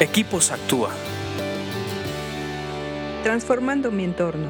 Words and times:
Equipos 0.00 0.50
Actúa. 0.50 0.90
Transformando 3.22 3.92
mi 3.92 4.02
entorno. 4.02 4.48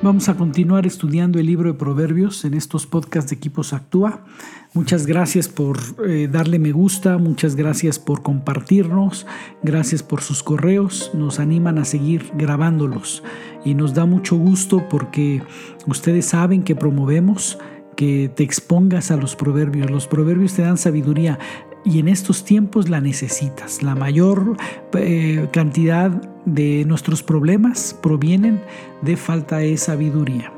Vamos 0.00 0.30
a 0.30 0.34
continuar 0.34 0.86
estudiando 0.86 1.38
el 1.38 1.44
libro 1.44 1.70
de 1.70 1.78
Proverbios 1.78 2.46
en 2.46 2.54
estos 2.54 2.86
podcasts 2.86 3.28
de 3.28 3.36
Equipos 3.36 3.74
Actúa. 3.74 4.24
Muchas 4.72 5.04
gracias 5.04 5.46
por 5.46 5.78
eh, 6.06 6.26
darle 6.32 6.58
me 6.58 6.72
gusta, 6.72 7.18
muchas 7.18 7.54
gracias 7.54 7.98
por 7.98 8.22
compartirnos, 8.22 9.26
gracias 9.62 10.02
por 10.02 10.22
sus 10.22 10.42
correos, 10.42 11.10
nos 11.12 11.38
animan 11.38 11.76
a 11.76 11.84
seguir 11.84 12.30
grabándolos 12.34 13.22
y 13.66 13.74
nos 13.74 13.92
da 13.92 14.06
mucho 14.06 14.36
gusto 14.36 14.88
porque 14.88 15.42
ustedes 15.86 16.24
saben 16.24 16.62
que 16.62 16.74
promovemos 16.74 17.58
que 17.98 18.30
te 18.32 18.44
expongas 18.44 19.10
a 19.10 19.16
los 19.16 19.34
proverbios. 19.34 19.90
Los 19.90 20.06
proverbios 20.06 20.54
te 20.54 20.62
dan 20.62 20.78
sabiduría 20.78 21.40
y 21.88 22.00
en 22.00 22.08
estos 22.08 22.44
tiempos 22.44 22.90
la 22.90 23.00
necesitas. 23.00 23.82
La 23.82 23.94
mayor 23.94 24.56
eh, 24.92 25.48
cantidad 25.52 26.10
de 26.44 26.84
nuestros 26.84 27.22
problemas 27.22 27.96
provienen 28.02 28.60
de 29.00 29.16
falta 29.16 29.58
de 29.58 29.76
sabiduría. 29.78 30.52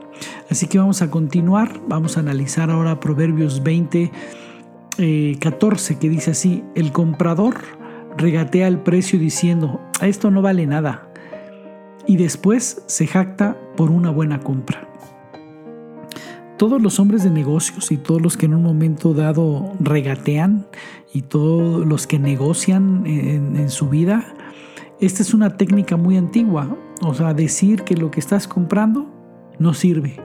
Así 0.50 0.66
que 0.66 0.78
vamos 0.78 1.02
a 1.02 1.10
continuar, 1.10 1.80
vamos 1.86 2.16
a 2.16 2.20
analizar 2.20 2.70
ahora 2.70 2.98
Proverbios 2.98 3.62
20, 3.62 4.10
14, 5.38 5.92
eh, 5.92 5.98
que 6.00 6.08
dice 6.08 6.32
así, 6.32 6.64
el 6.74 6.90
comprador 6.90 7.54
regatea 8.16 8.66
el 8.66 8.80
precio 8.80 9.18
diciendo, 9.18 9.80
esto 10.02 10.32
no 10.32 10.42
vale 10.42 10.66
nada, 10.66 11.08
y 12.08 12.16
después 12.16 12.82
se 12.86 13.06
jacta 13.06 13.56
por 13.76 13.92
una 13.92 14.10
buena 14.10 14.40
compra 14.40 14.90
todos 16.60 16.82
los 16.82 17.00
hombres 17.00 17.24
de 17.24 17.30
negocios 17.30 17.90
y 17.90 17.96
todos 17.96 18.20
los 18.20 18.36
que 18.36 18.44
en 18.44 18.52
un 18.52 18.62
momento 18.62 19.14
dado 19.14 19.72
regatean 19.80 20.66
y 21.12 21.22
todos 21.22 21.86
los 21.86 22.06
que 22.06 22.18
negocian 22.18 23.04
en, 23.06 23.68
su 23.70 23.88
vida, 23.88 24.34
esta 25.00 25.22
es 25.22 25.34
una 25.34 25.56
técnica 25.56 25.96
muy 25.96 26.16
antigua. 26.16 26.76
O 27.02 27.14
sea, 27.14 27.34
decir 27.34 27.82
que 27.82 27.96
lo 27.96 28.10
que 28.10 28.20
estás 28.20 28.46
comprando 28.46 29.06
no 29.58 29.74
sirve. 29.74 30.16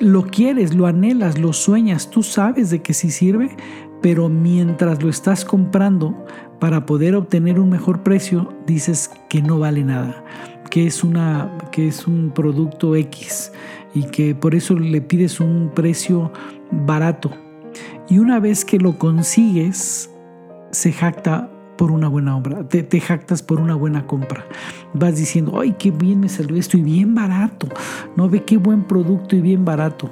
Lo 0.00 0.26
quieres, 0.26 0.74
lo 0.74 0.86
anhelas, 0.86 1.38
lo 1.38 1.52
sueñas, 1.52 2.10
tú 2.10 2.22
sabes 2.22 2.70
de 2.70 2.82
que 2.82 2.94
sí 2.94 3.10
sirve, 3.10 3.56
pero 4.00 4.28
mientras 4.28 5.02
lo 5.02 5.08
estás 5.08 5.44
comprando 5.44 6.14
para 6.60 6.86
poder 6.86 7.14
obtener 7.16 7.58
un 7.58 7.68
mejor 7.68 8.02
precio, 8.02 8.52
dices 8.66 9.10
que 9.28 9.42
no 9.42 9.58
vale 9.58 9.84
nada, 9.84 10.24
que 10.70 10.86
es, 10.86 11.02
una, 11.02 11.52
que 11.72 11.88
es 11.88 12.06
un 12.06 12.30
producto 12.30 12.94
X 12.94 13.52
y 13.94 14.04
que 14.04 14.34
por 14.34 14.54
eso 14.54 14.74
le 14.74 15.00
pides 15.00 15.40
un 15.40 15.72
precio 15.74 16.32
barato. 16.70 17.32
Y 18.08 18.18
una 18.18 18.40
vez 18.40 18.64
que 18.64 18.78
lo 18.78 18.98
consigues, 18.98 20.10
se 20.70 20.92
jacta 20.92 21.50
por 21.76 21.92
una 21.92 22.08
buena 22.08 22.36
obra, 22.36 22.66
te, 22.68 23.00
jactas 23.00 23.42
por 23.42 23.60
una 23.60 23.74
buena 23.76 24.06
compra. 24.06 24.44
Vas 24.94 25.16
diciendo, 25.16 25.60
ay, 25.60 25.76
qué 25.78 25.90
bien 25.90 26.20
me 26.20 26.28
salió 26.28 26.56
esto 26.56 26.76
y 26.76 26.82
bien 26.82 27.14
barato. 27.14 27.68
No 28.16 28.28
ve 28.28 28.42
qué 28.42 28.56
buen 28.56 28.82
producto 28.84 29.36
y 29.36 29.40
bien 29.40 29.64
barato. 29.64 30.10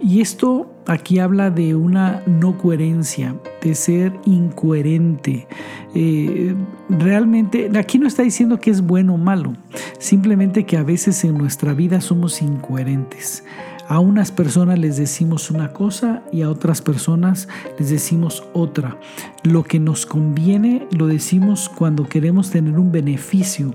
Y 0.00 0.20
esto 0.20 0.72
aquí 0.86 1.18
habla 1.18 1.50
de 1.50 1.74
una 1.74 2.22
no 2.26 2.56
coherencia, 2.56 3.34
de 3.62 3.74
ser 3.74 4.12
incoherente. 4.24 5.48
Eh, 5.94 6.54
realmente, 6.88 7.70
aquí 7.76 7.98
no 7.98 8.06
está 8.06 8.22
diciendo 8.22 8.60
que 8.60 8.70
es 8.70 8.80
bueno 8.80 9.14
o 9.14 9.18
malo, 9.18 9.54
simplemente 9.98 10.64
que 10.64 10.76
a 10.76 10.82
veces 10.82 11.24
en 11.24 11.36
nuestra 11.36 11.74
vida 11.74 12.00
somos 12.00 12.42
incoherentes. 12.42 13.44
A 13.88 13.98
unas 13.98 14.30
personas 14.30 14.78
les 14.78 14.96
decimos 14.96 15.50
una 15.50 15.72
cosa 15.72 16.22
y 16.32 16.42
a 16.42 16.50
otras 16.50 16.80
personas 16.80 17.48
les 17.78 17.90
decimos 17.90 18.44
otra. 18.52 18.98
Lo 19.42 19.64
que 19.64 19.80
nos 19.80 20.06
conviene 20.06 20.86
lo 20.90 21.06
decimos 21.06 21.68
cuando 21.68 22.08
queremos 22.08 22.50
tener 22.50 22.78
un 22.78 22.92
beneficio 22.92 23.74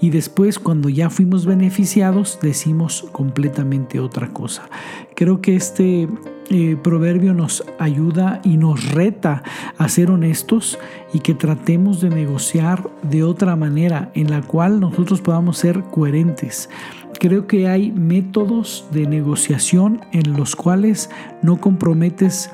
y 0.00 0.10
después 0.10 0.58
cuando 0.58 0.88
ya 0.88 1.10
fuimos 1.10 1.46
beneficiados 1.46 2.38
decimos 2.40 3.06
completamente 3.12 4.00
otra 4.00 4.28
cosa. 4.28 4.68
Creo 5.14 5.40
que 5.40 5.56
este 5.56 6.08
eh, 6.50 6.76
proverbio 6.82 7.34
nos 7.34 7.62
ayuda 7.78 8.40
y 8.42 8.56
nos 8.56 8.92
reta 8.92 9.42
a 9.76 9.88
ser 9.88 10.10
honestos 10.10 10.78
y 11.12 11.20
que 11.20 11.34
tratemos 11.34 12.00
de 12.00 12.08
negociar 12.10 12.88
de 13.02 13.22
otra 13.22 13.54
manera 13.54 14.10
en 14.14 14.30
la 14.30 14.40
cual 14.40 14.80
nosotros 14.80 15.20
podamos 15.20 15.58
ser 15.58 15.82
coherentes. 15.90 16.70
Creo 17.18 17.46
que 17.46 17.68
hay 17.68 17.90
métodos 17.92 18.86
de 18.92 19.06
negociación 19.06 20.00
en 20.12 20.36
los 20.36 20.54
cuales 20.54 21.10
no 21.42 21.60
comprometes 21.60 22.50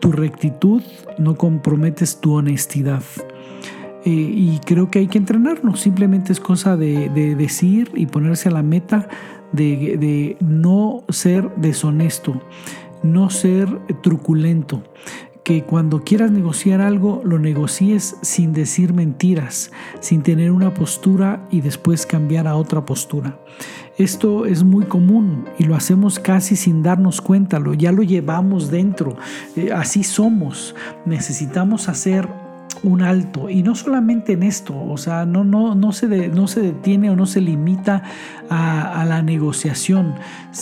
tu 0.00 0.12
rectitud, 0.12 0.82
no 1.18 1.36
comprometes 1.36 2.20
tu 2.20 2.34
honestidad. 2.34 3.02
Eh, 4.04 4.10
y 4.10 4.60
creo 4.64 4.90
que 4.90 5.00
hay 5.00 5.08
que 5.08 5.18
entrenarnos, 5.18 5.80
simplemente 5.80 6.32
es 6.32 6.38
cosa 6.38 6.76
de, 6.76 7.08
decir 7.36 7.90
y 7.96 8.06
ponerse 8.06 8.48
a 8.48 8.52
la 8.52 8.62
meta 8.62 9.08
de, 9.52 9.96
de 9.98 10.36
no 10.40 11.02
ser 11.08 11.50
deshonesto 11.56 12.40
no 13.02 13.30
ser 13.30 13.68
truculento, 14.02 14.82
que 15.46 15.62
cuando 15.62 16.02
quieras 16.02 16.32
negociar 16.32 16.80
algo 16.80 17.22
lo 17.24 17.38
negocies 17.38 18.16
sin 18.20 18.52
decir 18.52 18.92
mentiras, 18.92 19.70
sin 20.00 20.24
tener 20.24 20.50
una 20.50 20.74
postura 20.74 21.46
y 21.52 21.60
después 21.60 22.04
cambiar 22.04 22.48
a 22.48 22.56
otra 22.56 22.84
postura. 22.84 23.38
Esto 23.96 24.44
es 24.44 24.64
muy 24.64 24.86
común 24.86 25.44
y 25.56 25.62
lo 25.62 25.76
hacemos 25.76 26.18
casi 26.18 26.56
sin 26.56 26.82
darnos 26.82 27.20
cuenta, 27.20 27.60
lo, 27.60 27.74
ya 27.74 27.92
lo 27.92 28.02
llevamos 28.02 28.72
dentro, 28.72 29.18
eh, 29.54 29.70
así 29.72 30.02
somos. 30.02 30.74
Necesitamos 31.04 31.88
hacer 31.88 32.28
un 32.82 33.02
alto 33.02 33.48
y 33.48 33.62
no 33.62 33.76
solamente 33.76 34.32
en 34.32 34.42
esto, 34.42 34.74
o 34.76 34.96
sea, 34.96 35.26
no, 35.26 35.44
no, 35.44 35.76
no, 35.76 35.92
se, 35.92 36.08
no 36.26 36.48
se 36.48 36.60
detiene 36.60 37.08
o 37.08 37.14
no 37.14 37.26
se 37.26 37.40
limita 37.40 38.02
a, 38.50 39.04
la 39.08 39.22
negociación. 39.22 40.16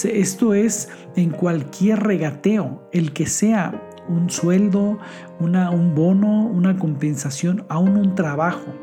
Esto 0.04 0.52
es 0.52 0.90
en 1.16 1.30
cualquier 1.30 2.00
regateo, 2.00 2.86
el 2.92 3.14
que 3.14 3.24
sea 3.24 3.80
un 4.08 4.30
sueldo, 4.30 4.98
una, 5.40 5.70
un 5.70 5.94
bono, 5.94 6.46
una 6.46 6.78
compensación, 6.78 7.64
aún 7.68 7.96
un 7.96 8.14
trabajo. 8.14 8.74